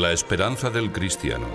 [0.00, 1.46] La esperanza del cristiano.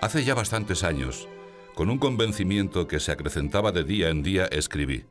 [0.00, 1.26] Hace ya bastantes años,
[1.74, 5.06] con un convencimiento que se acrecentaba de día en día, escribí,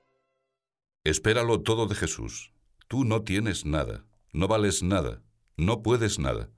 [1.03, 2.53] Espéralo todo de Jesús.
[2.87, 5.21] Tú no tienes nada, no vales nada,
[5.57, 6.49] no puedes nada.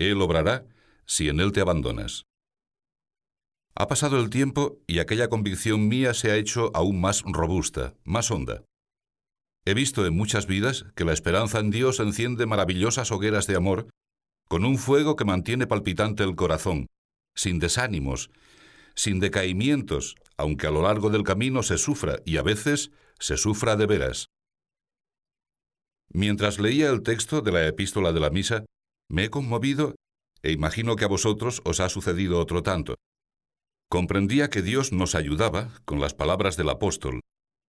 [0.00, 0.66] Él obrará
[1.06, 2.27] si en Él te abandonas.
[3.80, 8.28] Ha pasado el tiempo y aquella convicción mía se ha hecho aún más robusta, más
[8.32, 8.64] honda.
[9.64, 13.88] He visto en muchas vidas que la esperanza en Dios enciende maravillosas hogueras de amor
[14.48, 16.88] con un fuego que mantiene palpitante el corazón,
[17.36, 18.32] sin desánimos,
[18.96, 22.90] sin decaimientos, aunque a lo largo del camino se sufra y a veces
[23.20, 24.26] se sufra de veras.
[26.08, 28.64] Mientras leía el texto de la epístola de la misa,
[29.08, 29.94] me he conmovido
[30.42, 32.96] e imagino que a vosotros os ha sucedido otro tanto.
[33.90, 37.20] Comprendía que Dios nos ayudaba, con las palabras del apóstol,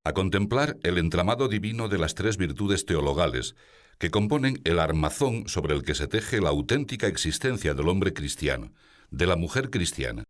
[0.04, 3.54] a contemplar el entramado divino de las tres virtudes teologales,
[3.98, 8.72] que componen el armazón sobre el que se teje la auténtica existencia del hombre cristiano,
[9.10, 10.24] de la mujer cristiana.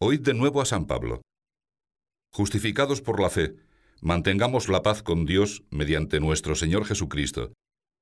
[0.00, 1.20] Oíd de nuevo a San Pablo.
[2.32, 3.56] Justificados por la fe,
[4.00, 7.52] mantengamos la paz con Dios mediante nuestro Señor Jesucristo,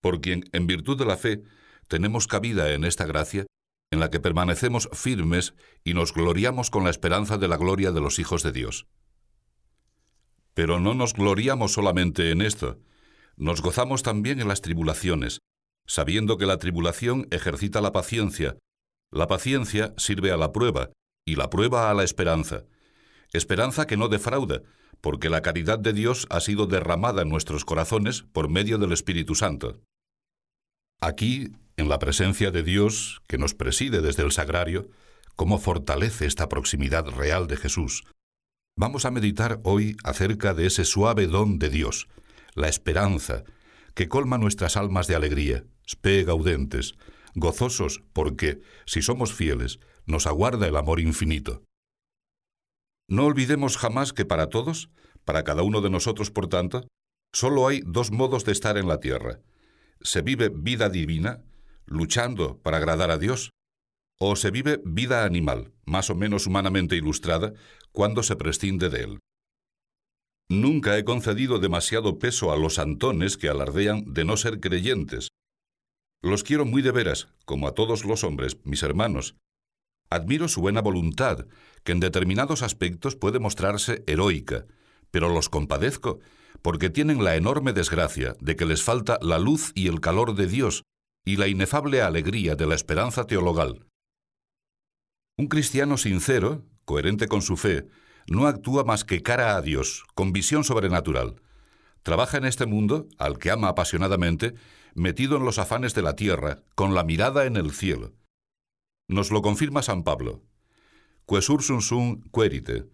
[0.00, 1.42] por quien, en virtud de la fe,
[1.88, 3.46] tenemos cabida en esta gracia,
[3.90, 8.00] en la que permanecemos firmes y nos gloriamos con la esperanza de la gloria de
[8.00, 8.86] los hijos de Dios.
[10.54, 12.78] Pero no nos gloriamos solamente en esto,
[13.36, 15.40] nos gozamos también en las tribulaciones,
[15.86, 18.56] sabiendo que la tribulación ejercita la paciencia,
[19.12, 20.90] la paciencia sirve a la prueba,
[21.24, 22.64] y la prueba a la esperanza,
[23.32, 24.62] esperanza que no defrauda,
[25.00, 29.34] porque la caridad de Dios ha sido derramada en nuestros corazones por medio del Espíritu
[29.34, 29.82] Santo.
[31.00, 34.88] Aquí, en la presencia de Dios, que nos preside desde el sagrario,
[35.34, 38.04] cómo fortalece esta proximidad real de Jesús.
[38.78, 42.08] Vamos a meditar hoy acerca de ese suave don de Dios,
[42.54, 43.44] la esperanza,
[43.94, 46.94] que colma nuestras almas de alegría, spe gaudentes,
[47.34, 51.62] gozosos porque, si somos fieles, nos aguarda el amor infinito.
[53.08, 54.90] No olvidemos jamás que para todos,
[55.24, 56.88] para cada uno de nosotros, por tanto,
[57.32, 59.40] solo hay dos modos de estar en la tierra.
[60.00, 61.42] Se vive vida divina,
[61.86, 63.50] luchando para agradar a Dios,
[64.18, 67.52] o se vive vida animal, más o menos humanamente ilustrada,
[67.92, 69.18] cuando se prescinde de él.
[70.48, 75.28] Nunca he concedido demasiado peso a los antones que alardean de no ser creyentes.
[76.22, 79.36] Los quiero muy de veras, como a todos los hombres, mis hermanos,
[80.08, 81.46] Admiro su buena voluntad,
[81.82, 84.66] que en determinados aspectos puede mostrarse heroica,
[85.10, 86.20] pero los compadezco
[86.62, 90.46] porque tienen la enorme desgracia de que les falta la luz y el calor de
[90.46, 90.82] Dios
[91.26, 93.84] y la inefable alegría de la esperanza teologal.
[95.36, 97.88] Un cristiano sincero, coherente con su fe,
[98.28, 101.42] no actúa más que cara a Dios, con visión sobrenatural.
[102.04, 104.54] Trabaja en este mundo, al que ama apasionadamente,
[104.94, 108.14] metido en los afanes de la tierra, con la mirada en el cielo.
[109.08, 110.44] Nos lo confirma San Pablo.
[111.26, 112.84] Quesursum sum querite.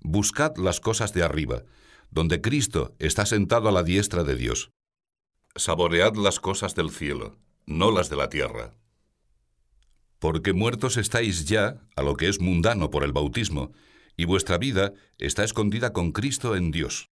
[0.00, 1.64] Buscad las cosas de arriba,
[2.10, 4.70] donde Cristo está sentado a la diestra de Dios.
[5.54, 7.36] Saboread las cosas del cielo,
[7.68, 8.74] no las de la tierra.
[10.18, 13.72] Porque muertos estáis ya a lo que es mundano por el bautismo,
[14.16, 17.08] y vuestra vida está escondida con Cristo en Dios.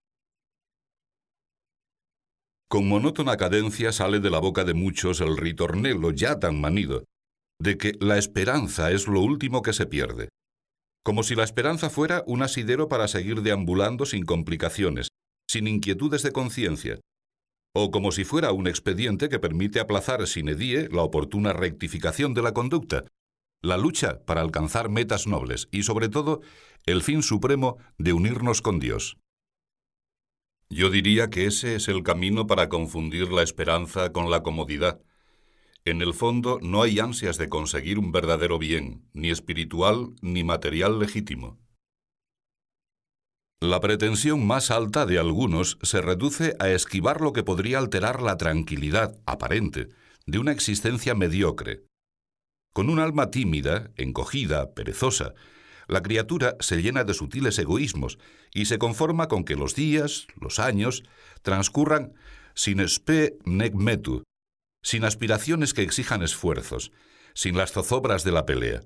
[2.69, 7.05] Con monótona cadencia sale de la boca de muchos el ritornelo ya tan manido,
[7.61, 10.31] de que la esperanza es lo último que se pierde,
[11.05, 15.09] como si la esperanza fuera un asidero para seguir deambulando sin complicaciones,
[15.49, 16.99] sin inquietudes de conciencia,
[17.79, 22.41] o como si fuera un expediente que permite aplazar sin edie la oportuna rectificación de
[22.41, 23.05] la conducta,
[23.61, 26.41] la lucha para alcanzar metas nobles y sobre todo
[26.87, 29.19] el fin supremo de unirnos con Dios.
[30.71, 35.03] Yo diría que ese es el camino para confundir la esperanza con la comodidad,
[35.85, 40.99] en el fondo no hay ansias de conseguir un verdadero bien, ni espiritual ni material
[40.99, 41.59] legítimo.
[43.63, 48.37] La pretensión más alta de algunos se reduce a esquivar lo que podría alterar la
[48.37, 49.89] tranquilidad aparente
[50.27, 51.83] de una existencia mediocre.
[52.75, 55.33] Con un alma tímida, encogida, perezosa,
[55.89, 58.19] la criatura se llena de sutiles egoísmos
[58.53, 61.03] y se conforma con que los días, los años,
[61.41, 62.13] transcurran
[62.55, 64.23] sin spe nec metu,
[64.83, 66.93] sin aspiraciones que exijan esfuerzos,
[67.33, 68.83] sin las zozobras de la pelea.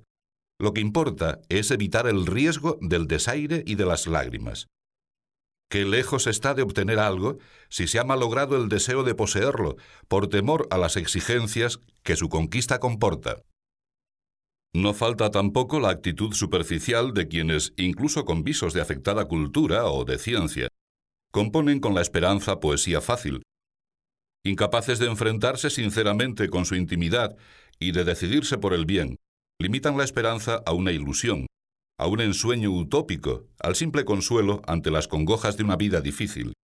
[0.60, 4.66] Lo que importa es evitar el riesgo del desaire y de las lágrimas.
[5.70, 7.38] Qué lejos está de obtener algo
[7.70, 9.76] si se ha malogrado el deseo de poseerlo
[10.06, 13.42] por temor a las exigencias que su conquista comporta.
[14.74, 20.04] No falta tampoco la actitud superficial de quienes, incluso con visos de afectada cultura o
[20.04, 20.68] de ciencia,
[21.32, 23.42] componen con la esperanza poesía fácil.
[24.44, 27.34] Incapaces de enfrentarse sinceramente con su intimidad
[27.78, 29.16] y de decidirse por el bien,
[29.60, 31.46] limitan la esperanza a una ilusión,
[31.98, 36.54] a un ensueño utópico, al simple consuelo ante las congojas de una vida difícil.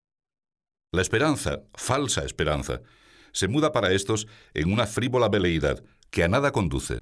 [0.91, 2.81] La esperanza, falsa esperanza,
[3.33, 6.97] se muda para estos en una frívola veleidad que a nada conduce.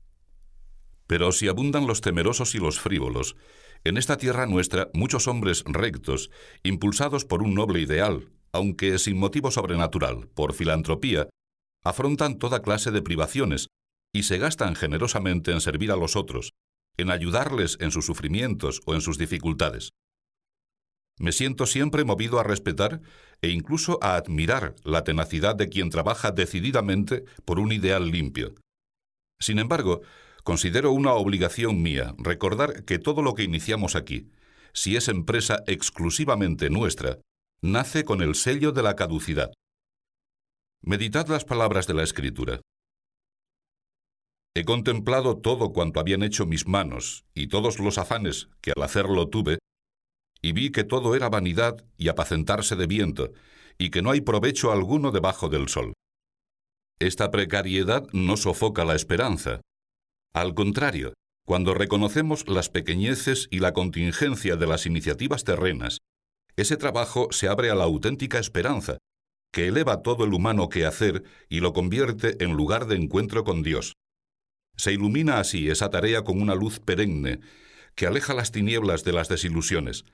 [1.08, 3.38] Pero si abundan los temerosos y los frívolos,
[3.86, 6.30] en esta tierra nuestra muchos hombres rectos,
[6.64, 11.30] impulsados por un noble ideal, aunque sin motivo sobrenatural, por filantropía,
[11.86, 13.68] afrontan toda clase de privaciones
[14.16, 16.54] y se gastan generosamente en servir a los otros,
[16.98, 19.92] en ayudarles en sus sufrimientos o en sus dificultades.
[21.20, 23.02] Me siento siempre movido a respetar
[23.42, 28.56] e incluso a admirar la tenacidad de quien trabaja decididamente por un ideal limpio.
[29.40, 30.02] Sin embargo,
[30.46, 34.30] Considero una obligación mía recordar que todo lo que iniciamos aquí,
[34.74, 37.18] si es empresa exclusivamente nuestra,
[37.64, 39.52] nace con el sello de la caducidad.
[40.84, 42.62] Meditad las palabras de la Escritura.
[44.56, 49.30] He contemplado todo cuanto habían hecho mis manos y todos los afanes que al hacerlo
[49.30, 49.60] tuve,
[50.42, 53.34] y vi que todo era vanidad y apacentarse de viento,
[53.78, 55.94] y que no hay provecho alguno debajo del sol.
[57.00, 59.60] Esta precariedad no sofoca la esperanza,
[60.36, 61.14] al contrario,
[61.46, 66.00] cuando reconocemos las pequeñeces y la contingencia de las iniciativas terrenas,
[66.58, 68.98] ese trabajo se abre a la auténtica esperanza,
[69.54, 73.94] que eleva todo el humano quehacer y lo convierte en lugar de encuentro con Dios.
[74.76, 77.40] Se ilumina así esa tarea con una luz perenne,
[77.96, 80.06] que aleja las tinieblas de las desilusiones.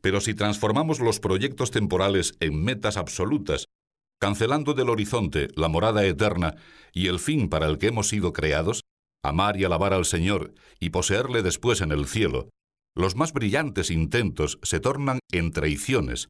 [0.00, 3.66] Pero si transformamos los proyectos temporales en metas absolutas,
[4.20, 6.54] cancelando del horizonte la morada eterna
[6.92, 8.82] y el fin para el que hemos sido creados,
[9.22, 12.48] amar y alabar al Señor y poseerle después en el cielo,
[12.94, 16.28] los más brillantes intentos se tornan en traiciones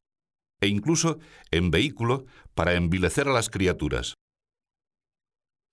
[0.60, 1.18] e incluso
[1.50, 2.24] en vehículo
[2.54, 4.14] para envilecer a las criaturas.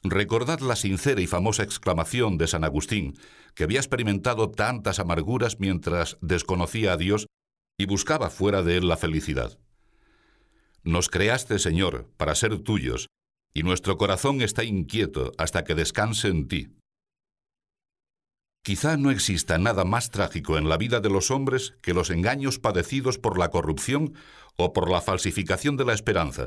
[0.03, 3.18] Recordad la sincera y famosa exclamación de San Agustín,
[3.53, 7.27] que había experimentado tantas amarguras mientras desconocía a Dios
[7.77, 9.59] y buscaba fuera de él la felicidad.
[10.83, 13.07] Nos creaste, Señor, para ser tuyos,
[13.53, 16.69] y nuestro corazón está inquieto hasta que descanse en ti.
[18.63, 22.59] Quizá no exista nada más trágico en la vida de los hombres que los engaños
[22.59, 24.13] padecidos por la corrupción
[24.56, 26.45] o por la falsificación de la esperanza,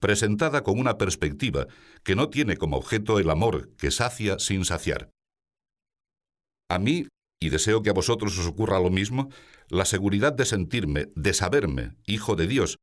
[0.00, 1.66] presentada con una perspectiva
[2.02, 5.10] que no tiene como objeto el amor que sacia sin saciar.
[6.68, 7.06] A mí,
[7.40, 9.28] y deseo que a vosotros os ocurra lo mismo,
[9.68, 12.76] la seguridad de sentirme, de saberme, hijo de Dios,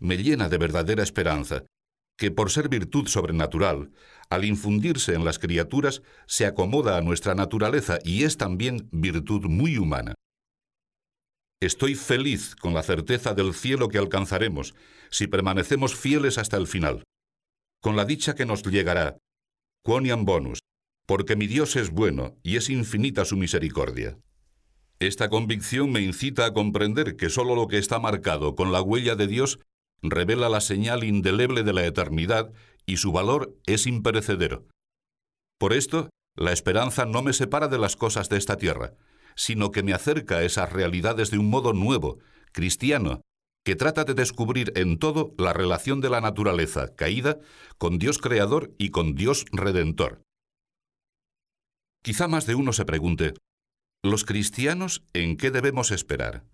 [0.00, 1.64] me llena de verdadera esperanza,
[2.16, 3.92] que por ser virtud sobrenatural,
[4.28, 9.78] al infundirse en las criaturas, se acomoda a nuestra naturaleza y es también virtud muy
[9.78, 10.14] humana.
[11.60, 14.76] Estoy feliz con la certeza del cielo que alcanzaremos
[15.10, 17.02] si permanecemos fieles hasta el final,
[17.82, 19.18] con la dicha que nos llegará,
[19.82, 20.60] quoniam bonus,
[21.04, 24.18] porque mi Dios es bueno y es infinita su misericordia.
[25.00, 29.16] Esta convicción me incita a comprender que sólo lo que está marcado con la huella
[29.16, 29.58] de Dios
[30.00, 32.52] revela la señal indeleble de la eternidad
[32.86, 34.68] y su valor es imperecedero.
[35.58, 38.94] Por esto, la esperanza no me separa de las cosas de esta tierra,
[39.38, 42.18] sino que me acerca a esas realidades de un modo nuevo,
[42.50, 43.22] cristiano,
[43.64, 47.38] que trata de descubrir en todo la relación de la naturaleza caída
[47.78, 50.22] con Dios creador y con Dios redentor.
[52.02, 53.34] Quizá más de uno se pregunte,
[54.02, 56.44] ¿los cristianos en qué debemos esperar?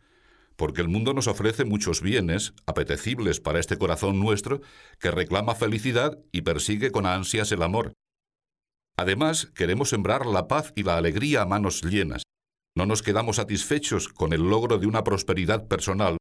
[0.57, 4.61] porque el mundo nos ofrece muchos bienes, apetecibles para este corazón nuestro,
[5.00, 7.93] que reclama felicidad y persigue con ansias el amor.
[8.97, 12.24] Además, queremos sembrar la paz y la alegría a manos llenas.
[12.76, 16.16] No nos quedamos satisfechos con el logro de una prosperidad personal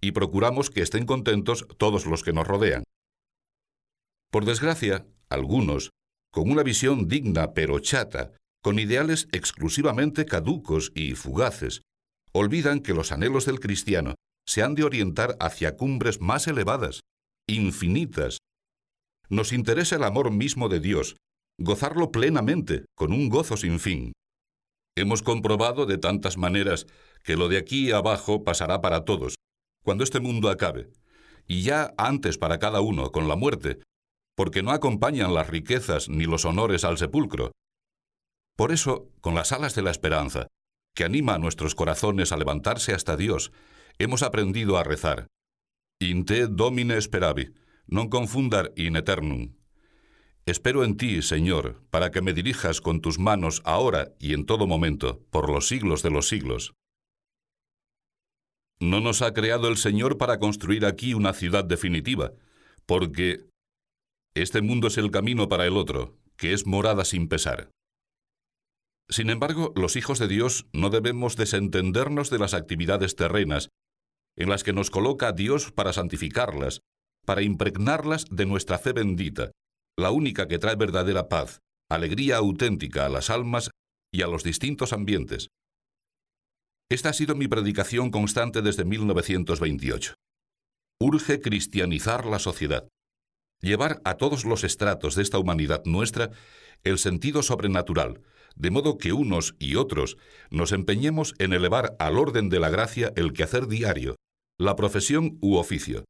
[0.00, 2.84] y procuramos que estén contentos todos los que nos rodean.
[4.30, 5.90] Por desgracia, algunos,
[6.30, 11.82] con una visión digna pero chata, con ideales exclusivamente caducos y fugaces,
[12.32, 14.14] olvidan que los anhelos del cristiano
[14.46, 17.00] se han de orientar hacia cumbres más elevadas,
[17.48, 18.38] infinitas.
[19.28, 21.16] Nos interesa el amor mismo de Dios,
[21.58, 24.12] gozarlo plenamente, con un gozo sin fin.
[24.98, 26.88] Hemos comprobado de tantas maneras
[27.22, 29.36] que lo de aquí abajo pasará para todos,
[29.84, 30.90] cuando este mundo acabe,
[31.46, 33.78] y ya antes para cada uno, con la muerte,
[34.36, 37.52] porque no acompañan las riquezas ni los honores al sepulcro.
[38.56, 40.48] Por eso, con las alas de la esperanza,
[40.96, 43.52] que anima a nuestros corazones a levantarse hasta Dios,
[43.98, 45.28] hemos aprendido a rezar.
[46.00, 47.54] In te domine speravi,
[47.86, 49.57] non confundar in eternum.
[50.48, 54.66] Espero en ti, Señor, para que me dirijas con tus manos ahora y en todo
[54.66, 56.72] momento, por los siglos de los siglos.
[58.80, 62.32] No nos ha creado el Señor para construir aquí una ciudad definitiva,
[62.86, 63.44] porque
[64.32, 67.70] este mundo es el camino para el otro, que es morada sin pesar.
[69.10, 73.68] Sin embargo, los hijos de Dios no debemos desentendernos de las actividades terrenas,
[74.34, 76.80] en las que nos coloca Dios para santificarlas,
[77.26, 79.50] para impregnarlas de nuestra fe bendita,
[79.98, 83.70] la única que trae verdadera paz, alegría auténtica a las almas
[84.12, 85.48] y a los distintos ambientes.
[86.88, 90.14] Esta ha sido mi predicación constante desde 1928.
[91.00, 92.86] Urge cristianizar la sociedad,
[93.60, 96.30] llevar a todos los estratos de esta humanidad nuestra
[96.84, 98.22] el sentido sobrenatural,
[98.54, 100.16] de modo que unos y otros
[100.50, 104.14] nos empeñemos en elevar al orden de la gracia el quehacer diario,
[104.58, 106.04] la profesión u oficio.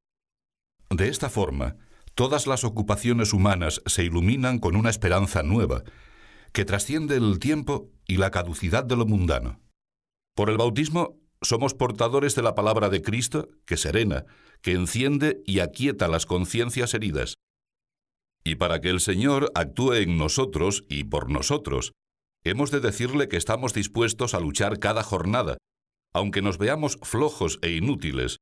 [0.91, 1.77] De esta forma,
[2.19, 5.85] todas las ocupaciones humanas se iluminan con una esperanza nueva,
[6.53, 9.61] que trasciende el tiempo y la caducidad de lo mundano.
[10.35, 14.25] Por el bautismo somos portadores de la palabra de Cristo que serena,
[14.63, 17.35] que enciende y aquieta las conciencias heridas.
[18.43, 21.93] Y para que el Señor actúe en nosotros y por nosotros,
[22.43, 25.57] hemos de decirle que estamos dispuestos a luchar cada jornada,
[26.13, 28.39] aunque nos veamos flojos e inútiles,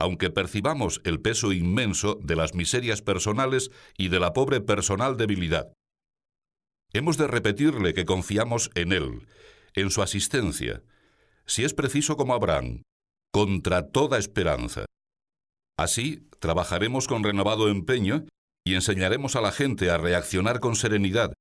[0.00, 5.72] aunque percibamos el peso inmenso de las miserias personales y de la pobre personal debilidad.
[6.92, 9.26] Hemos de repetirle que confiamos en Él,
[9.74, 10.82] en su asistencia,
[11.46, 12.82] si es preciso como Abraham,
[13.32, 14.86] contra toda esperanza.
[15.76, 18.26] Así, trabajaremos con renovado empeño
[18.64, 21.32] y enseñaremos a la gente a reaccionar con serenidad,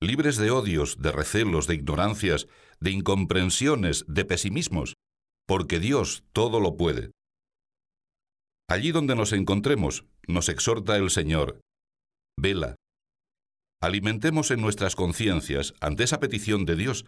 [0.00, 2.46] libres de odios, de recelos, de ignorancias,
[2.80, 4.94] de incomprensiones, de pesimismos,
[5.46, 7.12] porque Dios todo lo puede.
[8.68, 11.60] Allí donde nos encontremos, nos exhorta el Señor.
[12.36, 12.74] Vela.
[13.80, 17.04] Alimentemos en nuestras conciencias, ante esa petición de Dios,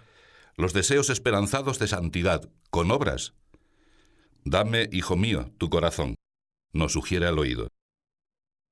[0.57, 3.35] los deseos esperanzados de santidad, con obras.
[4.45, 6.15] Dame, hijo mío, tu corazón,
[6.73, 7.69] nos sugiere al oído.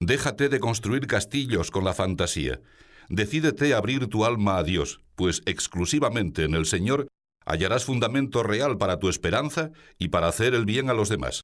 [0.00, 2.60] Déjate de construir castillos con la fantasía.
[3.08, 7.08] Decídete a abrir tu alma a Dios, pues exclusivamente en el Señor
[7.44, 11.42] hallarás fundamento real para tu esperanza y para hacer el bien a los demás.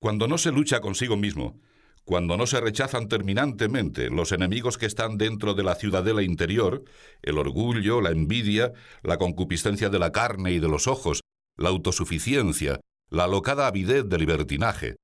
[0.00, 1.60] Cuando no se lucha consigo mismo,
[2.04, 6.84] cuando no se rechazan terminantemente los enemigos que están dentro de la ciudadela interior,
[7.22, 11.20] el orgullo, la envidia, la concupiscencia de la carne y de los ojos,
[11.56, 14.96] la autosuficiencia, la alocada avidez de libertinaje,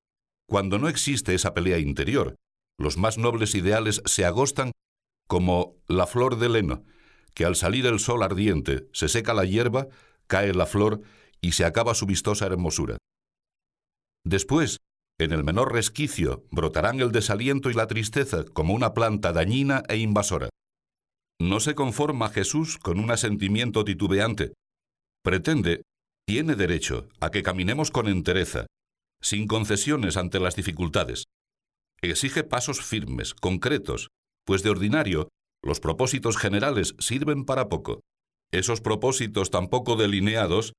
[0.47, 2.37] cuando no existe esa pelea interior,
[2.79, 4.73] los más nobles ideales se agostan
[5.27, 6.85] como la flor del heno,
[7.35, 9.89] que al salir el sol ardiente se seca la hierba,
[10.27, 11.03] cae la flor
[11.41, 12.99] y se acaba su vistosa hermosura.
[14.25, 14.79] Después,
[15.19, 19.97] en el menor resquicio, brotarán el desaliento y la tristeza como una planta dañina e
[19.99, 20.49] invasora.
[21.41, 24.55] No se conforma Jesús con un asentimiento titubeante.
[25.23, 25.83] Pretende,
[26.27, 28.67] tiene derecho a que caminemos con entereza,
[29.21, 31.25] sin concesiones ante las dificultades.
[32.03, 34.09] Exige pasos firmes, concretos,
[34.45, 35.29] pues de ordinario
[35.63, 38.01] los propósitos generales sirven para poco.
[38.53, 40.75] Esos propósitos tan poco delineados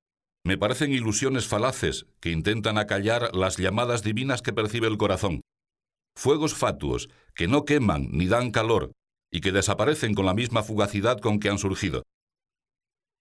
[0.46, 5.42] me parecen ilusiones falaces que intentan acallar las llamadas divinas que percibe el corazón.
[6.16, 8.92] Fuegos fatuos que no queman ni dan calor
[9.32, 12.04] y que desaparecen con la misma fugacidad con que han surgido.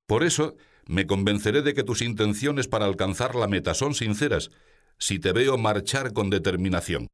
[0.06, 0.54] Por eso,
[0.86, 4.50] me convenceré de que tus intenciones para alcanzar la meta son sinceras
[4.98, 7.08] si te veo marchar con determinación.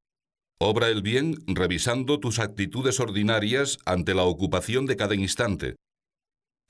[0.59, 5.76] Obra el bien revisando tus actitudes ordinarias ante la ocupación de cada instante,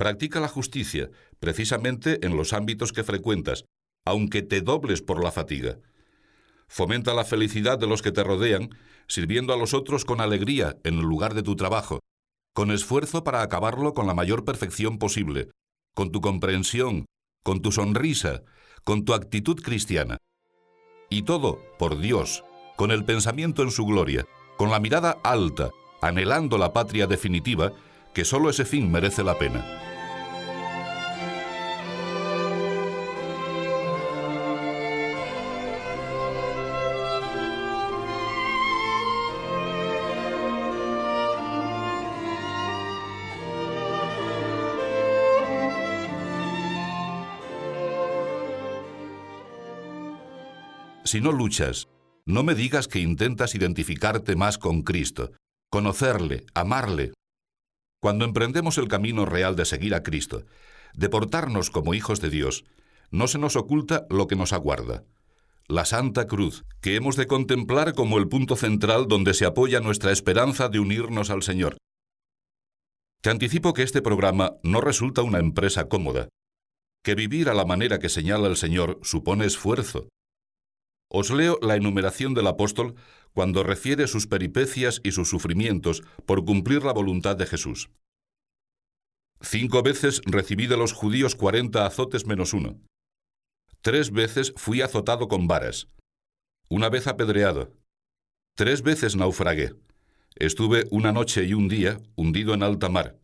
[0.00, 3.66] Practica la justicia, precisamente en los ámbitos que frecuentas,
[4.06, 5.76] aunque te dobles por la fatiga.
[6.68, 8.70] Fomenta la felicidad de los que te rodean,
[9.08, 12.00] sirviendo a los otros con alegría en el lugar de tu trabajo,
[12.54, 15.50] con esfuerzo para acabarlo con la mayor perfección posible,
[15.94, 17.04] con tu comprensión,
[17.44, 18.42] con tu sonrisa,
[18.84, 20.16] con tu actitud cristiana.
[21.10, 22.42] Y todo por Dios,
[22.78, 24.24] con el pensamiento en su gloria,
[24.56, 25.68] con la mirada alta,
[26.00, 27.74] anhelando la patria definitiva,
[28.14, 29.89] que sólo ese fin merece la pena.
[51.10, 51.88] Si no luchas,
[52.24, 55.32] no me digas que intentas identificarte más con Cristo,
[55.68, 57.14] conocerle, amarle.
[58.00, 60.44] Cuando emprendemos el camino real de seguir a Cristo,
[60.94, 62.64] de portarnos como hijos de Dios,
[63.10, 65.02] no se nos oculta lo que nos aguarda.
[65.66, 70.12] La Santa Cruz, que hemos de contemplar como el punto central donde se apoya nuestra
[70.12, 71.76] esperanza de unirnos al Señor.
[73.20, 76.28] Te anticipo que este programa no resulta una empresa cómoda,
[77.02, 80.06] que vivir a la manera que señala el Señor supone esfuerzo.
[81.12, 82.94] Os leo la enumeración del apóstol
[83.32, 87.90] cuando refiere sus peripecias y sus sufrimientos por cumplir la voluntad de Jesús.
[89.40, 92.80] Cinco veces recibí de los judíos cuarenta azotes menos uno.
[93.80, 95.88] Tres veces fui azotado con varas.
[96.68, 97.72] Una vez apedreado.
[98.54, 99.74] Tres veces naufragué.
[100.36, 103.18] Estuve una noche y un día hundido en alta mar.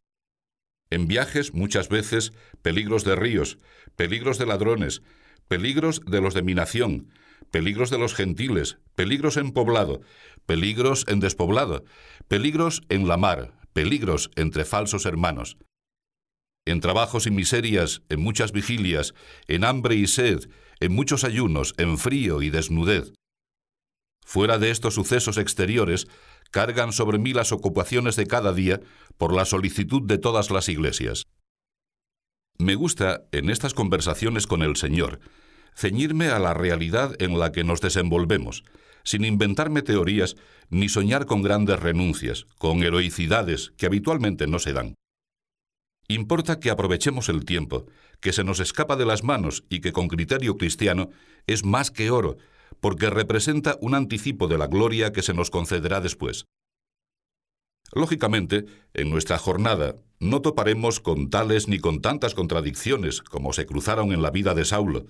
[0.90, 3.58] En viajes muchas veces peligros de ríos,
[3.94, 5.02] peligros de ladrones,
[5.46, 7.12] peligros de los de mi nación,
[7.56, 10.02] peligros de los gentiles, peligros en poblado,
[10.44, 11.84] peligros en despoblado,
[12.28, 15.56] peligros en la mar, peligros entre falsos hermanos
[16.66, 19.14] en trabajos y miserias, en muchas vigilias,
[19.48, 23.14] en hambre y sed, en muchos ayunos, en frío y desnudez.
[24.26, 26.08] Fuera de estos sucesos exteriores,
[26.50, 28.82] cargan sobre mí las ocupaciones de cada día
[29.16, 31.22] por la solicitud de todas las iglesias.
[32.58, 35.20] Me gusta, en estas conversaciones con el Señor,
[35.76, 38.64] ceñirme a la realidad en la que nos desenvolvemos,
[39.04, 40.36] sin inventarme teorías
[40.70, 44.94] ni soñar con grandes renuncias, con heroicidades que habitualmente no se dan.
[46.08, 47.86] Importa que aprovechemos el tiempo,
[48.20, 51.10] que se nos escapa de las manos y que con criterio cristiano
[51.46, 52.36] es más que oro,
[52.80, 56.46] porque representa un anticipo de la gloria que se nos concederá después.
[57.92, 64.12] Lógicamente, en nuestra jornada no toparemos con tales ni con tantas contradicciones como se cruzaron
[64.12, 65.06] en la vida de Saulo.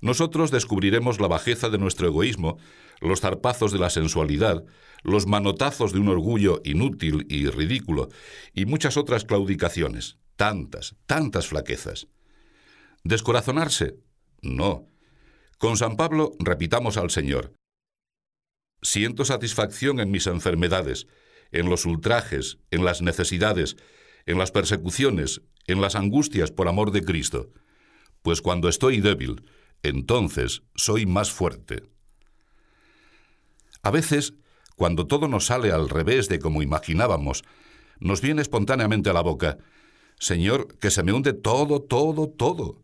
[0.00, 2.58] Nosotros descubriremos la bajeza de nuestro egoísmo,
[3.00, 4.64] los zarpazos de la sensualidad,
[5.02, 8.08] los manotazos de un orgullo inútil y ridículo,
[8.52, 12.08] y muchas otras claudicaciones, tantas, tantas flaquezas.
[13.04, 13.96] ¿Descorazonarse?
[14.42, 14.88] No.
[15.58, 17.54] Con San Pablo repitamos al Señor.
[18.82, 21.06] Siento satisfacción en mis enfermedades,
[21.52, 23.76] en los ultrajes, en las necesidades,
[24.26, 27.52] en las persecuciones, en las angustias por amor de Cristo,
[28.22, 29.44] pues cuando estoy débil,
[29.82, 31.82] entonces soy más fuerte.
[33.82, 34.34] A veces
[34.76, 37.44] cuando todo nos sale al revés de como imaginábamos,
[37.98, 39.56] nos viene espontáneamente a la boca,
[40.18, 42.82] Señor, que se me hunde todo, todo, todo.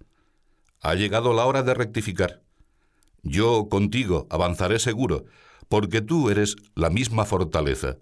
[0.81, 2.43] Ha llegado la hora de rectificar.
[3.23, 5.27] Yo contigo avanzaré seguro,
[5.69, 7.99] porque tú eres la misma fortaleza,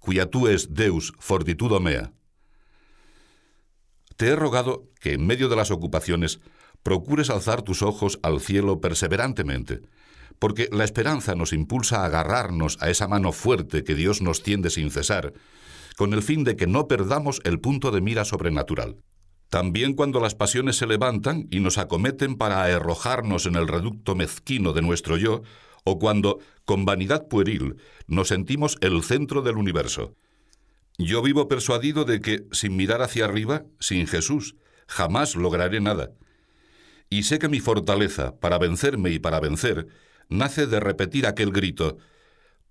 [0.00, 2.12] cuya tú es Deus fortitudo mea.
[4.16, 6.40] Te he rogado que en medio de las ocupaciones
[6.82, 9.82] procures alzar tus ojos al cielo perseverantemente,
[10.38, 14.70] porque la esperanza nos impulsa a agarrarnos a esa mano fuerte que Dios nos tiende
[14.70, 15.32] sin cesar,
[15.96, 18.96] con el fin de que no perdamos el punto de mira sobrenatural.
[19.50, 24.72] También cuando las pasiones se levantan y nos acometen para arrojarnos en el reducto mezquino
[24.72, 25.42] de nuestro yo,
[25.84, 30.14] o cuando, con vanidad pueril, nos sentimos el centro del universo.
[30.98, 36.10] Yo vivo persuadido de que, sin mirar hacia arriba, sin Jesús, jamás lograré nada.
[37.10, 39.88] Y sé que mi fortaleza, para vencerme y para vencer,
[40.28, 41.98] nace de repetir aquel grito,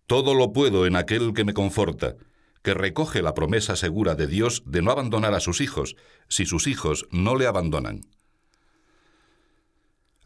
[0.07, 2.15] Todo lo puedo en aquel que me conforta,
[2.63, 5.95] que recoge la promesa segura de Dios de no abandonar a sus hijos,
[6.27, 8.01] si sus hijos no le abandonan.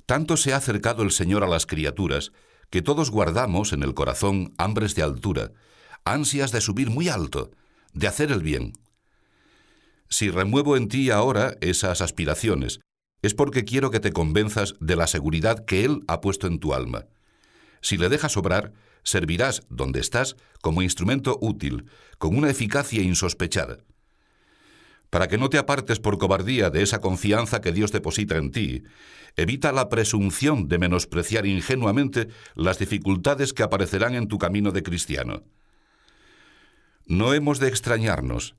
[0.05, 2.31] Tanto se ha acercado el Señor a las criaturas,
[2.69, 5.51] que todos guardamos en el corazón hambres de altura,
[6.05, 7.51] ansias de subir muy alto,
[7.93, 8.73] de hacer el bien.
[10.07, 12.79] Si remuevo en ti ahora esas aspiraciones,
[13.23, 16.75] es porque quiero que te convenzas de la seguridad que Él ha puesto en tu
[16.75, 17.05] alma.
[17.81, 21.85] Si le dejas obrar, servirás donde estás como instrumento útil,
[22.17, 23.79] con una eficacia insospechada.
[25.09, 28.83] Para que no te apartes por cobardía de esa confianza que Dios deposita en ti,
[29.35, 35.43] evita la presunción de menospreciar ingenuamente las dificultades que aparecerán en tu camino de cristiano.
[37.05, 38.55] No hemos de extrañarnos.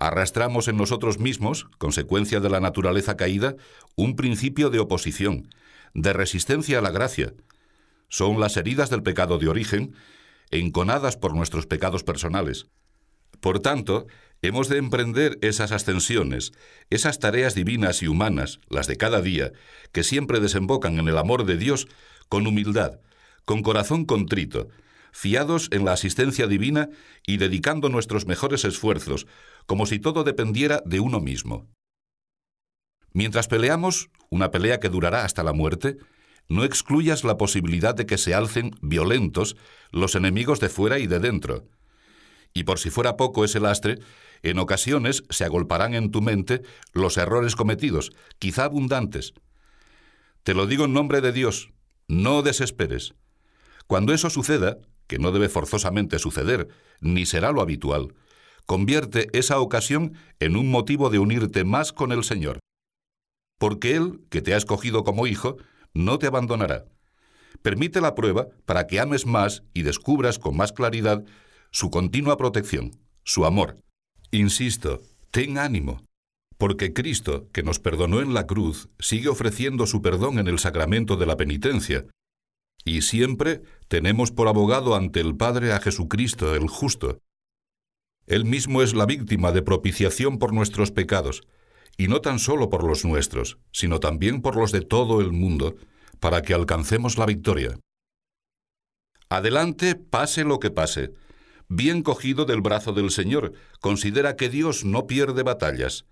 [0.00, 3.56] Arrastramos en nosotros mismos, consecuencia de la naturaleza caída,
[3.96, 5.54] un principio de oposición,
[5.92, 7.34] de resistencia a la gracia,
[8.08, 9.94] son las heridas del pecado de origen,
[10.50, 12.66] enconadas por nuestros pecados personales.
[13.40, 14.06] Por tanto,
[14.40, 16.52] hemos de emprender esas ascensiones,
[16.88, 19.52] esas tareas divinas y humanas, las de cada día,
[19.92, 21.88] que siempre desembocan en el amor de Dios,
[22.30, 23.00] con humildad,
[23.44, 24.68] con corazón contrito,
[25.12, 26.88] fiados en la asistencia divina
[27.26, 29.26] y dedicando nuestros mejores esfuerzos,
[29.70, 31.68] como si todo dependiera de uno mismo.
[33.12, 35.96] Mientras peleamos, una pelea que durará hasta la muerte,
[36.48, 39.56] no excluyas la posibilidad de que se alcen violentos
[39.92, 41.68] los enemigos de fuera y de dentro.
[42.52, 44.00] Y por si fuera poco ese lastre,
[44.42, 49.34] en ocasiones se agolparán en tu mente los errores cometidos, quizá abundantes.
[50.42, 51.70] Te lo digo en nombre de Dios,
[52.08, 53.14] no desesperes.
[53.86, 56.66] Cuando eso suceda, que no debe forzosamente suceder,
[57.00, 58.14] ni será lo habitual,
[58.66, 62.60] convierte esa ocasión en un motivo de unirte más con el Señor.
[63.58, 65.56] Porque Él, que te ha escogido como hijo,
[65.94, 66.86] no te abandonará.
[67.62, 71.24] Permite la prueba para que ames más y descubras con más claridad
[71.70, 72.92] su continua protección,
[73.24, 73.78] su amor.
[74.30, 76.04] Insisto, ten ánimo,
[76.56, 81.16] porque Cristo, que nos perdonó en la cruz, sigue ofreciendo su perdón en el sacramento
[81.16, 82.06] de la penitencia,
[82.84, 87.18] y siempre tenemos por abogado ante el Padre a Jesucristo el justo.
[88.26, 91.42] Él mismo es la víctima de propiciación por nuestros pecados,
[91.96, 95.76] y no tan solo por los nuestros, sino también por los de todo el mundo,
[96.18, 97.78] para que alcancemos la victoria.
[99.28, 101.12] Adelante, pase lo que pase.
[101.68, 106.06] Bien cogido del brazo del Señor, considera que Dios no pierde batallas.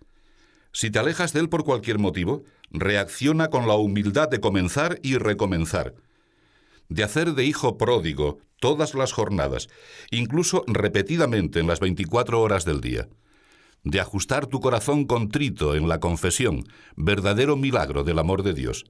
[0.73, 5.17] Si te alejas de Él por cualquier motivo, reacciona con la humildad de comenzar y
[5.17, 5.95] recomenzar
[6.89, 9.69] de hacer de hijo pródigo todas las jornadas,
[10.11, 13.09] incluso repetidamente en las 24 horas del día,
[13.85, 16.65] de ajustar tu corazón contrito en la confesión,
[16.97, 18.85] verdadero milagro del amor de Dios.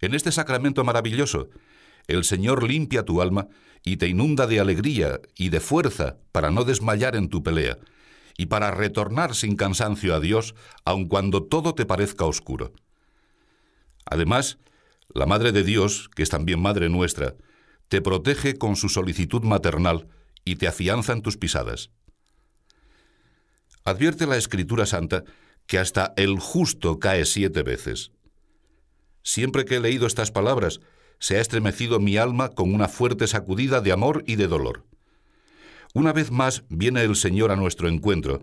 [0.00, 1.48] En este sacramento maravilloso,
[2.06, 3.48] el Señor limpia tu alma
[3.84, 7.78] y te inunda de alegría y de fuerza para no desmayar en tu pelea
[8.36, 12.72] y para retornar sin cansancio a Dios aun cuando todo te parezca oscuro.
[14.04, 14.58] Además,
[15.14, 17.36] la Madre de Dios, que es también Madre nuestra,
[17.88, 20.08] te protege con su solicitud maternal
[20.44, 21.90] y te afianza en tus pisadas.
[23.84, 25.24] Advierte la Escritura Santa
[25.66, 28.10] que hasta el justo cae siete veces.
[29.22, 30.80] Siempre que he leído estas palabras,
[31.18, 34.84] se ha estremecido mi alma con una fuerte sacudida de amor y de dolor.
[35.94, 38.42] Una vez más viene el Señor a nuestro encuentro,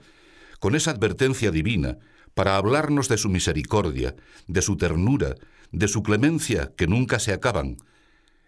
[0.59, 1.97] con esa advertencia divina,
[2.33, 4.15] para hablarnos de su misericordia,
[4.47, 5.35] de su ternura,
[5.71, 7.77] de su clemencia que nunca se acaban.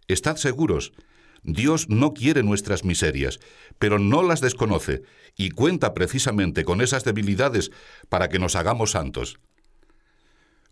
[0.07, 0.93] Estad seguros,
[1.43, 3.39] Dios no quiere nuestras miserias,
[3.79, 5.03] pero no las desconoce
[5.35, 7.71] y cuenta precisamente con esas debilidades
[8.09, 9.39] para que nos hagamos santos.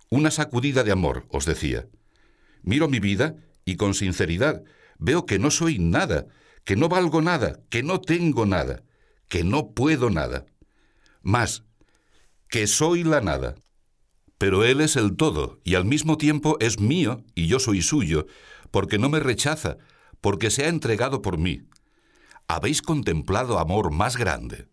[0.09, 1.87] Una sacudida de amor, os decía.
[2.63, 3.35] Miro mi vida
[3.65, 4.63] y con sinceridad
[4.97, 6.27] veo que no soy nada,
[6.63, 8.83] que no valgo nada, que no tengo nada,
[9.27, 10.45] que no puedo nada.
[11.21, 11.63] Más,
[12.49, 13.55] que soy la nada.
[14.41, 18.25] Pero Él es el todo y al mismo tiempo es mío y yo soy suyo,
[18.71, 19.77] porque no me rechaza,
[20.19, 21.61] porque se ha entregado por mí.
[22.47, 24.67] ¿Habéis contemplado amor más grande?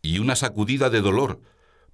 [0.00, 1.42] Y una sacudida de dolor,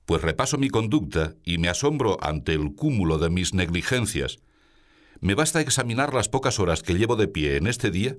[0.06, 4.38] pues repaso mi conducta y me asombro ante el cúmulo de mis negligencias.
[5.18, 8.16] Me basta examinar las pocas horas que llevo de pie en este día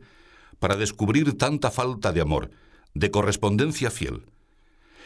[0.59, 2.51] para descubrir tanta falta de amor,
[2.95, 4.25] de correspondencia fiel.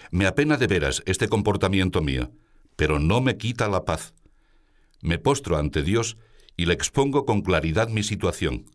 [0.10, 2.32] Me apena de veras este comportamiento mío
[2.78, 4.14] pero no me quita la paz.
[5.02, 6.16] Me postro ante Dios
[6.56, 8.66] y le expongo con claridad mi situación.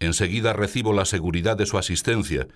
[0.00, 2.48] Enseguida recibo la seguridad de su asistencia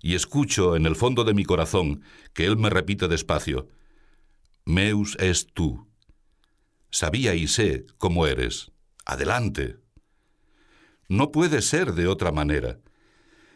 [0.00, 3.68] y escucho en el fondo de mi corazón que Él me repite despacio,
[4.64, 5.88] Meus es tú.
[6.90, 8.70] Sabía y sé cómo eres.
[9.04, 9.78] Adelante.
[11.08, 12.78] No puede ser de otra manera.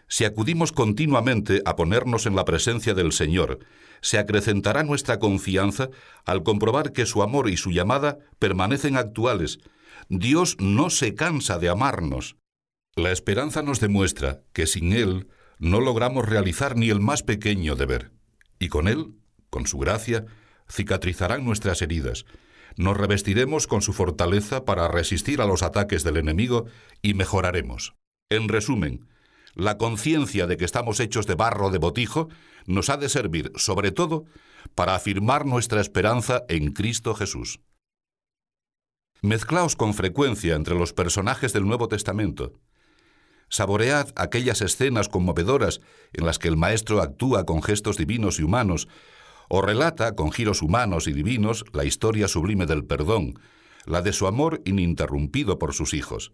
[0.08, 3.60] Si acudimos continuamente a ponernos en la presencia del Señor,
[4.02, 5.88] se acrecentará nuestra confianza
[6.24, 9.58] al comprobar que su amor y su llamada permanecen actuales.
[10.08, 12.36] Dios no se cansa de amarnos.
[12.94, 18.10] La esperanza nos demuestra que sin Él no logramos realizar ni el más pequeño deber.
[18.58, 19.14] Y con Él,
[19.48, 20.26] con su gracia,
[20.68, 22.26] cicatrizarán nuestras heridas.
[22.76, 26.66] Nos revestiremos con su fortaleza para resistir a los ataques del enemigo
[27.00, 27.94] y mejoraremos.
[28.30, 29.06] En resumen,
[29.54, 32.28] la conciencia de que estamos hechos de barro de botijo
[32.66, 34.24] nos ha de servir, sobre todo,
[34.74, 37.60] para afirmar nuestra esperanza en Cristo Jesús.
[39.20, 42.58] Mezclaos con frecuencia entre los personajes del Nuevo Testamento.
[43.48, 45.80] Saboread aquellas escenas conmovedoras
[46.12, 48.88] en las que el Maestro actúa con gestos divinos y humanos,
[49.48, 53.34] o relata con giros humanos y divinos la historia sublime del perdón,
[53.84, 56.32] la de su amor ininterrumpido por sus hijos.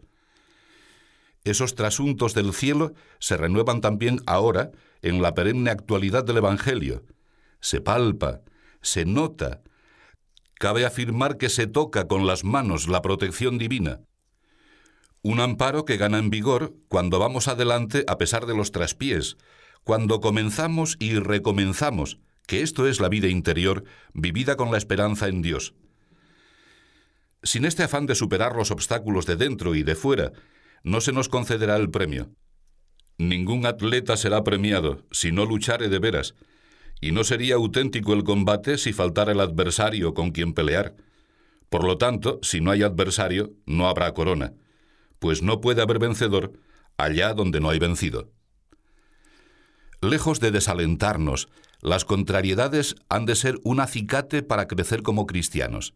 [1.45, 4.71] Esos trasuntos del cielo se renuevan también ahora
[5.03, 7.05] en la perenne actualidad del Evangelio.
[7.61, 8.41] Se palpa,
[8.83, 9.63] se nota.
[10.55, 14.01] Cabe afirmar que se toca con las manos la protección divina.
[15.23, 19.37] Un amparo que gana en vigor cuando vamos adelante a pesar de los traspiés,
[19.85, 25.43] cuando comenzamos y recomenzamos, que esto es la vida interior vivida con la esperanza en
[25.43, 25.75] Dios.
[27.43, 30.33] Sin este afán de superar los obstáculos de dentro y de fuera,
[30.89, 32.31] no se nos concederá el premio.
[33.19, 36.35] Ningún atleta será premiado si no luchare de veras,
[37.01, 40.97] y no sería auténtico el combate si faltara el adversario con quien pelear.
[41.69, 44.55] Por lo tanto, si no hay adversario, no habrá corona,
[45.19, 46.55] pues no puede haber vencedor
[46.97, 48.33] allá donde no hay vencido.
[50.01, 51.49] Lejos de desalentarnos,
[51.83, 55.93] las contrariedades han de ser un acicate para crecer como cristianos.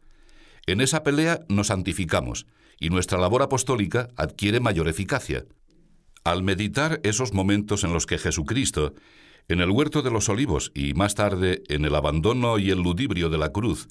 [0.66, 2.46] En esa pelea nos santificamos
[2.82, 5.44] y nuestra labor apostólica adquiere mayor eficacia.
[6.24, 8.94] Al meditar esos momentos en los que Jesucristo,
[9.46, 13.30] en el huerto de los olivos y más tarde en el abandono y el ludibrio
[13.30, 13.86] de la cruz,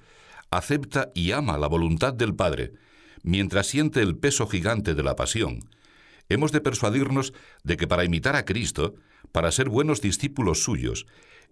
[0.49, 2.73] acepta y ama la voluntad del Padre,
[3.23, 5.62] mientras siente el peso gigante de la pasión,
[6.27, 7.32] hemos de persuadirnos
[7.63, 8.95] de que para imitar a Cristo,
[9.32, 11.06] para ser buenos discípulos suyos,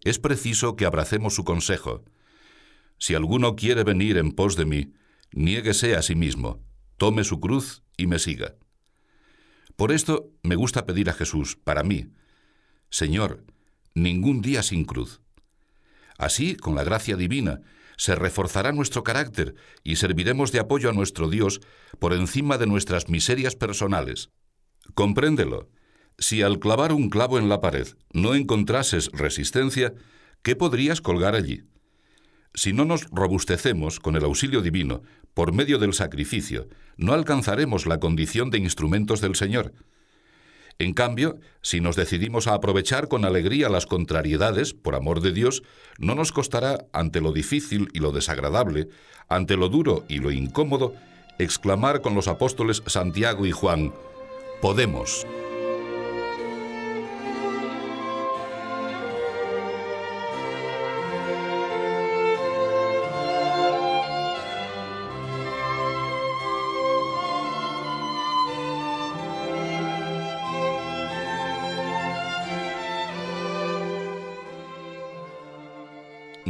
[0.04, 2.04] es preciso que abracemos su consejo.
[2.98, 4.92] Si alguno quiere venir en pos de mí,
[5.32, 6.60] niéguese a sí mismo,
[7.00, 8.56] tome su cruz y me siga.
[9.76, 12.12] Por esto me gusta pedir a Jesús, para mí,
[12.92, 13.46] Señor,
[13.96, 15.22] ningún día sin cruz.
[16.18, 17.62] Así, con la gracia divina,
[17.98, 21.62] se reforzará nuestro carácter y serviremos de apoyo a nuestro Dios
[22.00, 24.30] por encima de nuestras miserias personales.
[24.94, 25.70] Compréndelo.
[26.18, 29.94] Si al clavar un clavo en la pared no encontrases resistencia,
[30.42, 31.64] ¿qué podrías colgar allí?
[32.54, 35.02] Si no nos robustecemos con el auxilio divino,
[35.34, 39.74] por medio del sacrificio, no alcanzaremos la condición de instrumentos del Señor.
[40.80, 45.64] En cambio, si nos decidimos a aprovechar con alegría las contrariedades, por amor de Dios,
[45.98, 48.88] no nos costará, ante lo difícil y lo desagradable,
[49.28, 50.94] ante lo duro y lo incómodo,
[51.38, 53.94] exclamar con los apóstoles Santiago y Juan,
[54.62, 55.26] Podemos.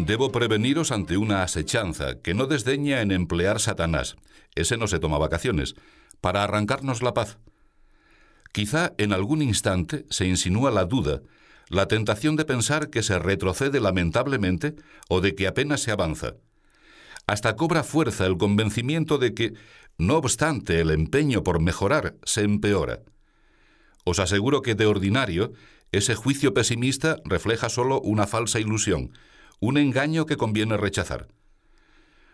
[0.10, 4.16] Debo preveniros ante una asechanza que no desdeña en emplear Satanás,
[4.56, 5.76] ese no se toma vacaciones,
[6.20, 7.38] para arrancarnos la paz.
[8.52, 11.22] Quizá en algún instante se insinúa la duda,
[11.68, 14.74] la tentación de pensar que se retrocede lamentablemente
[15.10, 16.38] o de que apenas se avanza.
[17.28, 19.54] Hasta cobra fuerza el convencimiento de que,
[20.00, 23.02] no obstante el empeño por mejorar, se empeora.
[24.06, 25.54] Os aseguro que de ordinario,
[25.92, 29.12] ese juicio pesimista refleja solo una falsa ilusión,
[29.60, 31.28] un engaño que conviene rechazar.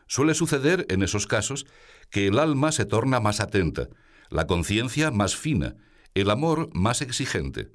[0.07, 1.65] Suele suceder en esos casos
[2.09, 3.89] que el alma se torna más atenta,
[4.29, 5.75] la conciencia más fina,
[6.13, 7.69] el amor más exigente.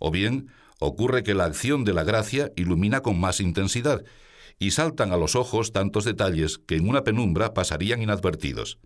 [0.00, 4.04] O bien, ocurre que la acción de la gracia ilumina con más intensidad
[4.58, 8.78] y saltan a los ojos tantos detalles que en una penumbra pasarían inadvertidos.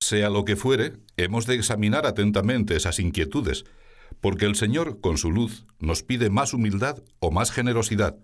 [0.00, 3.64] Sea lo que fuere, hemos de examinar atentamente esas inquietudes,
[4.20, 8.16] porque el Señor, con su luz, nos pide más humildad o más generosidad.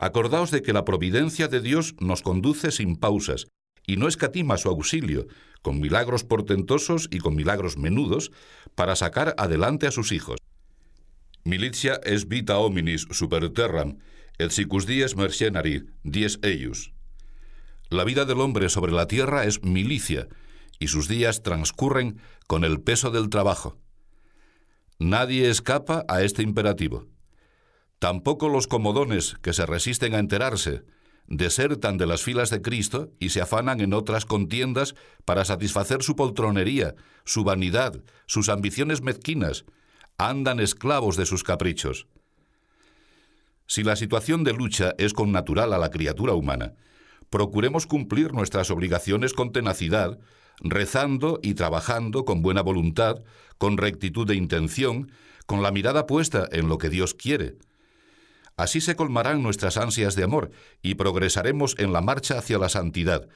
[0.00, 3.48] Acordaos de que la providencia de Dios nos conduce sin pausas
[3.86, 5.26] y no escatima su auxilio,
[5.60, 8.32] con milagros portentosos y con milagros menudos,
[8.74, 10.38] para sacar adelante a sus hijos.
[11.44, 13.98] Militia es vita hominis super terram,
[14.38, 16.92] et sicus dies mercenari, dies eius.
[17.90, 20.28] La vida del hombre sobre la tierra es milicia,
[20.78, 23.76] y sus días transcurren con el peso del trabajo.
[24.98, 27.06] Nadie escapa a este imperativo.
[28.00, 30.84] Tampoco los comodones que se resisten a enterarse,
[31.26, 34.94] desertan de las filas de Cristo y se afanan en otras contiendas
[35.26, 36.94] para satisfacer su poltronería,
[37.26, 39.66] su vanidad, sus ambiciones mezquinas,
[40.16, 42.06] andan esclavos de sus caprichos.
[43.66, 46.72] Si la situación de lucha es connatural a la criatura humana,
[47.28, 50.18] procuremos cumplir nuestras obligaciones con tenacidad,
[50.60, 53.22] rezando y trabajando con buena voluntad,
[53.58, 55.12] con rectitud de intención,
[55.44, 57.56] con la mirada puesta en lo que Dios quiere,
[58.60, 60.50] Así se colmarán nuestras ansias de amor
[60.82, 63.26] y progresaremos en la marcha hacia la santidad,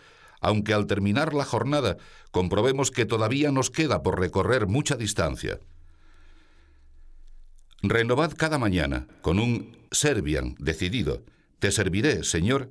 [0.43, 1.97] aunque al terminar la jornada
[2.31, 5.61] comprobemos que todavía nos queda por recorrer mucha distancia.
[7.83, 11.23] Renovad cada mañana, con un servian decidido,
[11.59, 12.71] te serviré, Señor,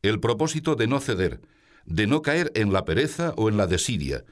[0.00, 1.42] el propósito de no ceder,
[1.84, 4.24] de no caer en la pereza o en la desidia,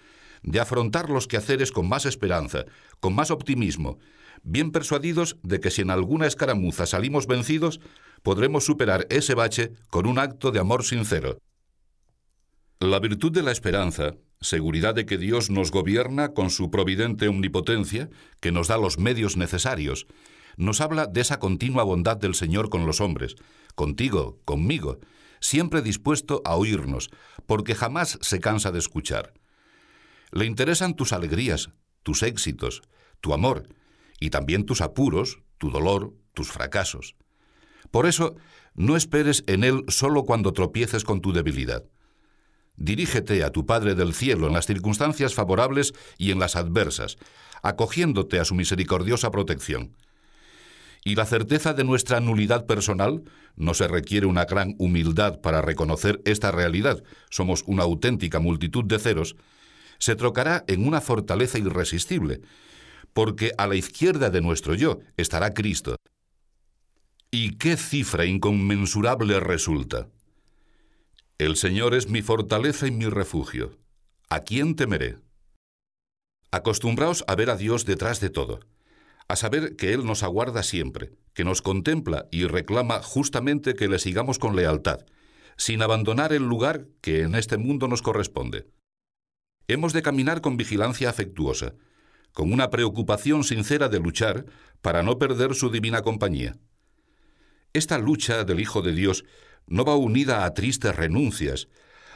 [0.42, 2.64] de afrontar los quehaceres con más esperanza,
[2.98, 3.98] con más optimismo,
[4.42, 7.80] bien persuadidos de que si en alguna escaramuza salimos vencidos,
[8.22, 11.38] podremos superar ese bache con un acto de amor sincero.
[12.80, 18.08] La virtud de la esperanza, seguridad de que Dios nos gobierna con su providente omnipotencia,
[18.40, 20.06] que nos da los medios necesarios,
[20.56, 23.36] nos habla de esa continua bondad del Señor con los hombres,
[23.74, 24.98] contigo, conmigo,
[25.40, 27.10] siempre dispuesto a oírnos,
[27.46, 29.32] porque jamás se cansa de escuchar.
[30.30, 31.70] Le interesan tus alegrías,
[32.02, 32.82] tus éxitos,
[33.20, 33.68] tu amor,
[34.20, 37.16] y también tus apuros, tu dolor, tus fracasos.
[37.90, 38.36] Por eso,
[38.74, 41.84] no esperes en Él solo cuando tropieces con tu debilidad.
[42.76, 47.16] Dirígete a tu Padre del cielo en las circunstancias favorables y en las adversas,
[47.62, 49.96] acogiéndote a su misericordiosa protección.
[51.04, 53.22] y la certeza de nuestra nulidad personal,
[53.56, 58.98] no se requiere una gran humildad para reconocer esta realidad, somos una auténtica multitud de
[58.98, 59.36] ceros,
[59.98, 62.42] se trocará en una fortaleza irresistible,
[63.18, 65.96] porque a la izquierda de nuestro yo estará Cristo.
[67.32, 70.06] ¿Y qué cifra inconmensurable resulta?
[71.36, 73.76] El Señor es mi fortaleza y mi refugio.
[74.30, 75.16] ¿A quién temeré?
[76.52, 78.60] Acostumbraos a ver a Dios detrás de todo,
[79.26, 83.98] a saber que Él nos aguarda siempre, que nos contempla y reclama justamente que le
[83.98, 85.00] sigamos con lealtad,
[85.56, 88.68] sin abandonar el lugar que en este mundo nos corresponde.
[89.66, 91.74] Hemos de caminar con vigilancia afectuosa,
[92.38, 94.46] con una preocupación sincera de luchar
[94.80, 96.56] para no perder su divina compañía.
[97.72, 99.24] Esta lucha del Hijo de Dios
[99.66, 101.66] no va unida a tristes renuncias,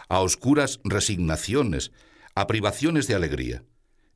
[0.08, 1.90] a oscuras resignaciones,
[2.36, 3.64] a privaciones de alegría.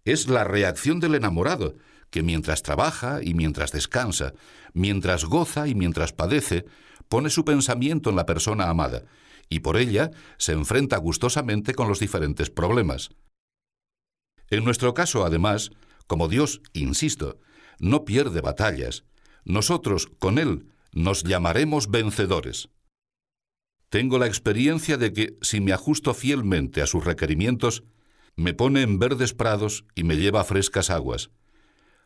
[0.05, 1.75] Es la reacción del enamorado,
[2.11, 4.33] que mientras trabaja y mientras descansa,
[4.75, 6.66] mientras goza y mientras padece,
[7.09, 9.03] pone su pensamiento en la persona amada,
[9.49, 13.11] y por ella se enfrenta gustosamente con los diferentes problemas.
[14.51, 15.73] En nuestro caso, además,
[16.07, 17.38] como Dios, insisto,
[17.79, 19.05] no pierde batallas,
[19.45, 22.69] nosotros, con Él, nos llamaremos vencedores.
[23.90, 27.85] Tengo la experiencia de que, si me ajusto fielmente a sus requerimientos,
[28.35, 31.31] me pone en verdes prados y me lleva a frescas aguas.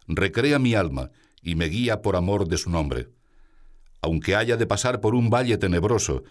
[0.06, 1.10] Recrea mi alma
[1.42, 3.08] y me guía por amor de su nombre.
[4.02, 6.22] Aunque haya de pasar por un valle tenebroso,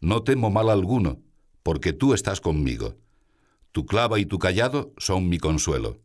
[0.00, 1.20] no temo mal alguno,
[1.62, 2.96] porque tú estás conmigo.
[3.72, 6.00] Tu clava y tu callado son mi consuelo.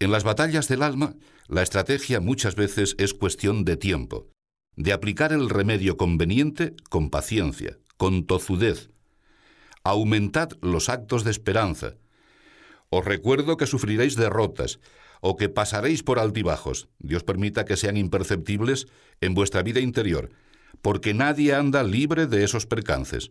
[0.00, 1.14] En las batallas del alma,
[1.46, 4.28] la estrategia muchas veces es cuestión de tiempo,
[4.76, 8.90] de aplicar el remedio conveniente con paciencia, con tozudez.
[9.84, 11.94] Aumentad los actos de esperanza.
[12.90, 14.80] Os recuerdo que sufriréis derrotas
[15.20, 18.86] o que pasaréis por altibajos, Dios permita que sean imperceptibles
[19.20, 20.30] en vuestra vida interior,
[20.82, 23.30] porque nadie anda libre de esos percances.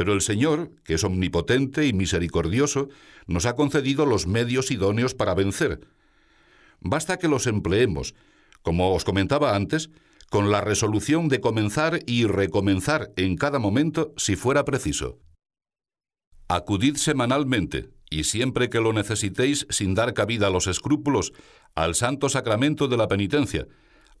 [0.00, 2.88] Pero el Señor, que es omnipotente y misericordioso,
[3.26, 5.86] nos ha concedido los medios idóneos para vencer.
[6.80, 8.14] Basta que los empleemos,
[8.62, 9.90] como os comentaba antes,
[10.30, 15.18] con la resolución de comenzar y recomenzar en cada momento si fuera preciso.
[16.48, 21.34] Acudid semanalmente, y siempre que lo necesitéis sin dar cabida a los escrúpulos,
[21.74, 23.66] al santo sacramento de la penitencia,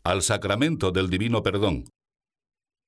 [0.04, 1.86] al sacramento del divino perdón.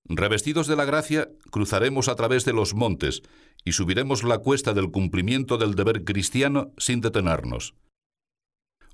[0.04, 3.22] Revestidos de la gracia, cruzaremos a través de los montes
[3.64, 7.74] y subiremos la cuesta del cumplimiento del deber cristiano sin detenernos.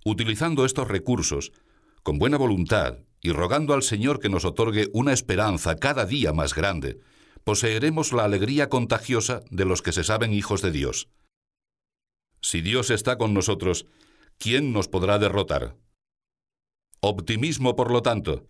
[0.05, 1.53] Utilizando estos recursos,
[2.03, 6.55] con buena voluntad y rogando al Señor que nos otorgue una esperanza cada día más
[6.55, 7.01] grande,
[7.43, 11.09] poseeremos la alegría contagiosa de los que se saben hijos de Dios.
[12.41, 13.87] Si Dios está con nosotros,
[14.39, 15.77] ¿quién nos podrá derrotar?
[17.01, 18.47] Optimismo, por lo tanto,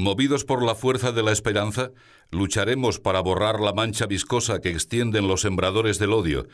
[0.00, 1.90] Movidos por la fuerza de la esperanza,
[2.30, 6.46] lucharemos para borrar la mancha viscosa que extienden los sembradores del odio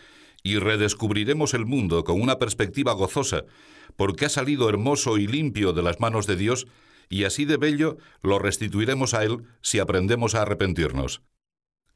[0.42, 3.44] y redescubriremos el mundo con una perspectiva gozosa,
[3.96, 6.66] porque ha salido hermoso y limpio de las manos de Dios,
[7.11, 11.20] y así de bello lo restituiremos a Él si aprendemos a arrepentirnos.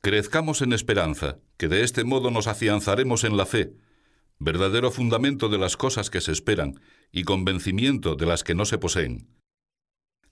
[0.02, 3.72] Crezcamos en esperanza, que de este modo nos afianzaremos en la fe,
[4.38, 6.78] verdadero fundamento de las cosas que se esperan
[7.10, 9.37] y convencimiento de las que no se poseen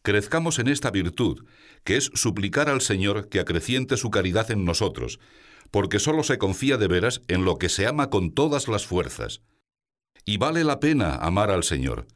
[0.06, 1.44] crezcamos en esta virtud,
[1.82, 5.18] que es suplicar al Señor que acreciente su caridad en nosotros,
[5.72, 9.42] porque sólo se confía de veras en lo que se ama con todas las fuerzas.
[10.24, 12.06] Y vale la pena amar al Señor.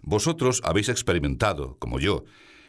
[0.00, 2.24] Vosotros habéis experimentado, como yo,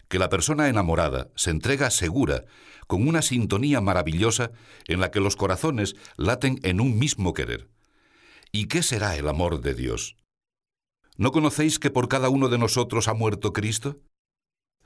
[0.09, 2.43] que la persona enamorada se entrega segura,
[2.85, 4.51] con una sintonía maravillosa
[4.89, 7.69] en la que los corazones laten en un mismo querer.
[8.51, 10.17] ¿Y qué será el amor de Dios?
[11.15, 14.01] ¿No conocéis que por cada uno de nosotros ha muerto Cristo?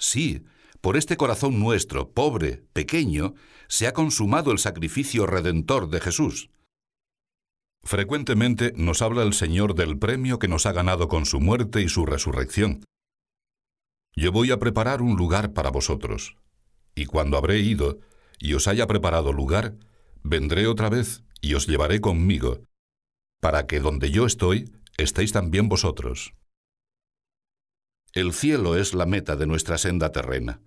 [0.03, 0.43] Sí,
[0.81, 3.35] por este corazón nuestro, pobre, pequeño,
[3.69, 6.49] se ha consumado el sacrificio redentor de Jesús.
[7.83, 11.87] Frecuentemente nos habla el Señor del premio que nos ha ganado con su muerte y
[11.87, 12.83] su resurrección.
[14.13, 16.35] Yo voy a preparar un lugar para vosotros,
[16.95, 17.99] y cuando habré ido
[18.39, 19.77] y os haya preparado lugar,
[20.21, 22.59] vendré otra vez y os llevaré conmigo,
[23.39, 26.33] para que donde yo estoy, estéis también vosotros.
[28.13, 30.61] El cielo es la meta de nuestra senda terrena.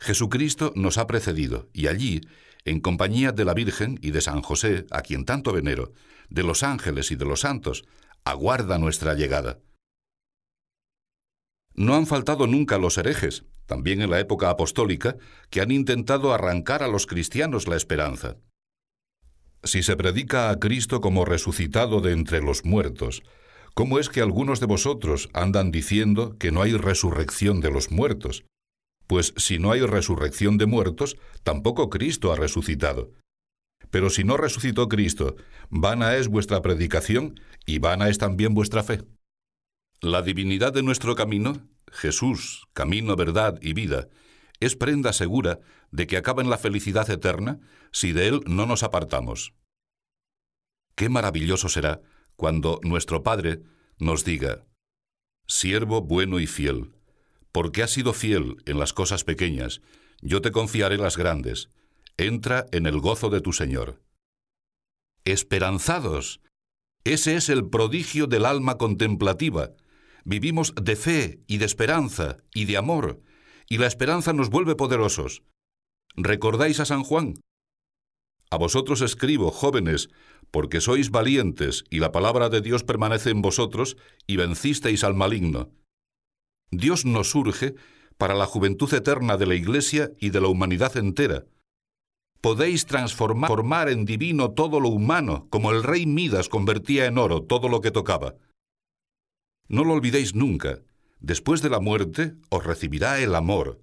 [0.00, 2.20] Jesucristo nos ha precedido y allí,
[2.64, 5.92] en compañía de la Virgen y de San José, a quien tanto venero,
[6.30, 7.84] de los ángeles y de los santos,
[8.24, 9.60] aguarda nuestra llegada.
[11.74, 15.16] No han faltado nunca los herejes, también en la época apostólica,
[15.48, 18.36] que han intentado arrancar a los cristianos la esperanza.
[19.62, 23.22] Si se predica a Cristo como resucitado de entre los muertos,
[23.74, 28.44] ¿cómo es que algunos de vosotros andan diciendo que no hay resurrección de los muertos?
[29.06, 33.12] Pues si no hay resurrección de muertos, tampoco Cristo ha resucitado.
[33.90, 35.36] Pero si no resucitó Cristo,
[35.68, 39.02] vana es vuestra predicación y vana es también vuestra fe.
[40.00, 44.08] La divinidad de nuestro camino, Jesús, camino, verdad y vida,
[44.60, 45.60] es prenda segura
[45.90, 47.58] de que acaba en la felicidad eterna
[47.92, 49.54] si de Él no nos apartamos.
[50.94, 52.00] Qué maravilloso será
[52.36, 53.62] cuando nuestro Padre
[53.98, 54.64] nos diga,
[55.46, 56.92] Siervo bueno y fiel,
[57.52, 59.80] porque has sido fiel en las cosas pequeñas,
[60.22, 61.70] yo te confiaré las grandes.
[62.16, 64.02] Entra en el gozo de tu Señor.
[65.24, 66.40] Esperanzados.
[67.04, 69.70] Ese es el prodigio del alma contemplativa.
[70.24, 73.22] Vivimos de fe y de esperanza y de amor,
[73.68, 75.42] y la esperanza nos vuelve poderosos.
[76.14, 77.40] ¿Recordáis a San Juan?
[78.50, 80.10] A vosotros escribo, jóvenes,
[80.50, 83.96] porque sois valientes y la palabra de Dios permanece en vosotros
[84.26, 85.70] y vencisteis al maligno.
[86.70, 87.74] Dios nos surge
[88.18, 91.46] para la juventud eterna de la Iglesia y de la humanidad entera.
[92.40, 97.68] Podéis transformar en divino todo lo humano, como el rey Midas convertía en oro todo
[97.68, 98.36] lo que tocaba.
[99.68, 100.80] No lo olvidéis nunca.
[101.20, 103.82] Después de la muerte os recibirá el amor,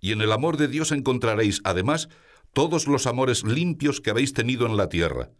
[0.00, 2.08] y en el amor de Dios encontraréis, además,
[2.52, 5.30] todos los amores limpios que habéis tenido en la tierra.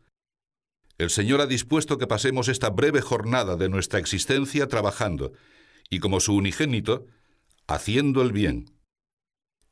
[0.98, 5.32] El Señor ha dispuesto que pasemos esta breve jornada de nuestra existencia trabajando,
[5.88, 7.06] y como su unigénito,
[7.68, 8.66] haciendo el bien.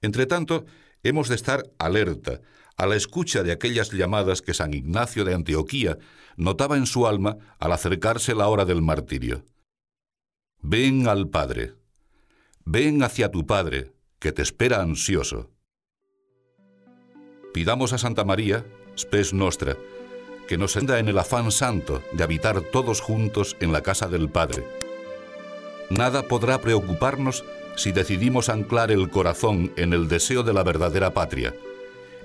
[0.00, 0.64] Entretanto,
[1.02, 2.40] hemos de estar alerta,
[2.76, 5.98] a la escucha de aquellas llamadas que San Ignacio de Antioquía
[6.36, 9.44] notaba en su alma al acercarse la hora del martirio.
[10.60, 11.74] Ven al Padre,
[12.64, 15.50] ven hacia tu Padre, que te espera ansioso.
[17.52, 18.66] Pidamos a Santa María,
[18.96, 19.76] spes nostra,
[20.46, 24.28] que nos enda en el afán santo de habitar todos juntos en la casa del
[24.28, 24.64] Padre
[25.90, 27.44] Nada podrá preocuparnos
[27.76, 31.54] si decidimos anclar el corazón en el deseo de la verdadera patria.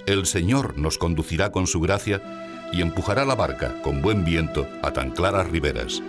[0.07, 2.21] El Señor nos conducirá con su gracia
[2.73, 6.01] y empujará la barca con buen viento a tan claras riberas.